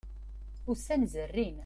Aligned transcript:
Ussan 0.71 1.01
zerrin. 1.11 1.57